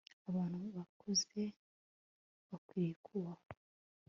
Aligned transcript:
Abantu 0.29 0.57
bakuze 0.75 1.41
bakwiriye 2.49 2.93
kubahwa 3.05 3.49